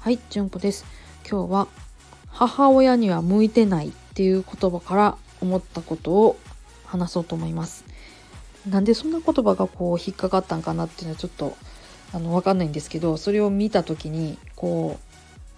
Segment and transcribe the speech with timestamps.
[0.00, 0.84] はい純子です。
[1.30, 1.68] 今日は
[2.26, 6.36] 母親には向いてないっていう言葉から思ったことを
[6.86, 7.84] 話そうと思います。
[8.68, 11.56] なんでそんな言葉がこう引っかかったんかなっていうのはちょっと
[12.12, 14.98] あの分かんないんですけどそれを見た時にこ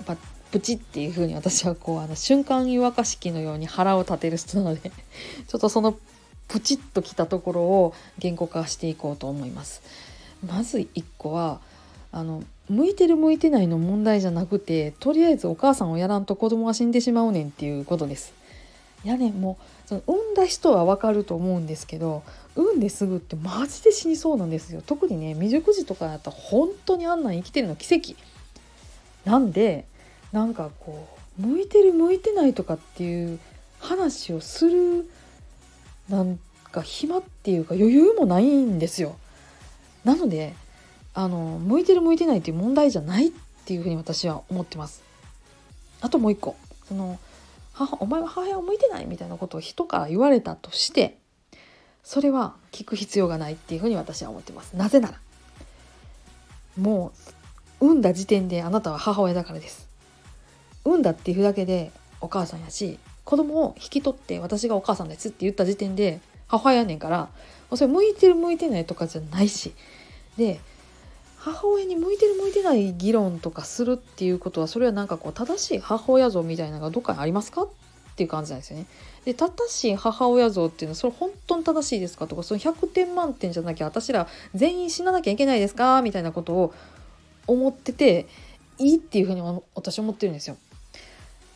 [0.00, 5.96] うやっぱプチっていう風に私はこうあの瞬間湯沸かし器のように腹を立てる人なのでちょっとその
[6.54, 9.82] プチッときたところを言語化していこうと思います。
[10.46, 11.58] まず1個は
[12.12, 18.32] あの向いてる向いてないの問題じゃなくてとりあえずお母さんをやらんと子供が死んでしまうねんっていうことです。
[19.04, 22.22] いやねもうその産んだ人はわかると思うんですけど
[22.54, 28.14] 産んですぐってマジで死にそうなんですよ特にね未熟児とかだったら本当にあんなん生きてるの奇跡
[29.28, 29.86] なんで
[30.30, 31.08] なんかこ
[31.40, 33.40] う向いてる向いてないとかっていう
[33.80, 35.10] 話をする
[36.08, 36.38] なん
[36.70, 39.16] か暇っていうか余裕もないんですよ。
[40.04, 40.54] なので
[41.14, 43.30] あの向いてる向いてないっていう問題じゃないっ
[43.64, 45.02] ていうふうに私は思ってます。
[46.00, 46.56] あともう一個。
[46.88, 47.18] その
[47.72, 51.18] 母お前は母親を向いてないみたいなことを人から言われたとして
[52.02, 54.76] それは聞く必要がないっていうふうに私は思ってます。
[54.76, 55.20] なぜなら
[56.76, 57.12] も
[57.80, 59.88] う産んだ時点であなたは母親だからです。
[60.84, 61.90] 産んだっていうだけで
[62.20, 67.28] お母さんやし子供を引き取って私がお母さんですって言った時点で母親やねんから
[67.74, 69.72] それ向いてる向いてないとかじゃないし
[70.36, 70.60] で
[71.38, 77.68] 母親に向いてる向いてない議論とかするっていうことはそれはなんかこう正しい母親像みたいなのがどっかにありますかっ
[78.16, 78.86] ていう感じなんですよね。
[79.24, 86.74] で正しい母親像っていうのはそれ本当に正しいですかとかその100点満点じゃなきゃ私ら全員死ななきゃいけないですかみたいなことを
[87.46, 88.26] 思ってて
[88.78, 89.42] いいっていうふうに
[89.74, 90.56] 私思ってるんですよ。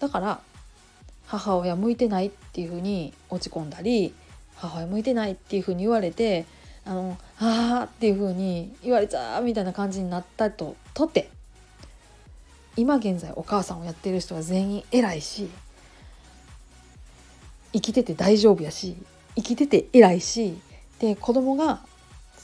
[0.00, 0.40] だから
[1.26, 4.14] 母親向いてないっていうふうに落ち込んだり
[4.56, 6.46] 母親向いてないっていうふうに言われて
[6.84, 11.28] あのあーっていう風に言われちゃうみたいな感じになったととて
[12.76, 15.48] 今現在お母さんをやってる人は全員偉いし
[17.72, 18.96] 生きてて大丈夫やし
[19.34, 20.56] 生きてて偉いし
[21.00, 21.80] で子供が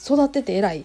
[0.03, 0.83] 育ってて偉いっ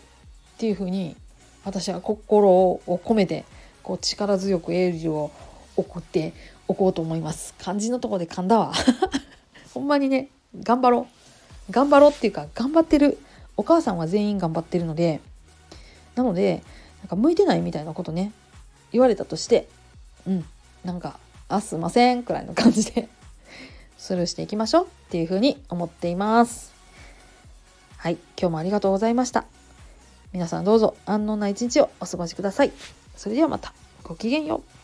[0.58, 1.16] ていう風に
[1.64, 3.44] 私は心を込めて
[3.82, 5.30] こう力強くエールを
[5.78, 6.32] 送って
[6.66, 7.54] おこうと思います。
[7.58, 8.72] 漢字のとこで噛んだわ。
[9.72, 10.28] ほんまにね
[10.62, 11.72] 頑張ろう。
[11.72, 13.18] 頑張ろうっていうか頑張ってる
[13.56, 15.20] お母さんは全員頑張ってるので
[16.14, 16.62] なので
[17.00, 18.32] なんか向いてないみたいなことね
[18.92, 19.68] 言われたとして
[20.26, 20.44] うん
[20.84, 21.18] なんか
[21.48, 23.08] 「あすいません」くらいの感じで
[23.98, 26.72] スルーしていきましょうっていうふうに思っています。
[27.96, 29.44] はい今日もありがとうございました。
[30.32, 32.72] 皆さんどうぞ安穏な一日をお過ごしください。
[33.16, 33.72] それではまた。
[34.04, 34.77] ごきげんよう。